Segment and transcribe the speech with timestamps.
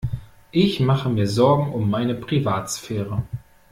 [0.49, 3.21] Ich mache mir Sorgen um meine Privatsphäre.